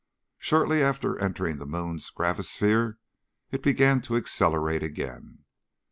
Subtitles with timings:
[0.39, 2.97] Shortly after entering the moon's gravisphere
[3.51, 5.45] it began to accelerate again.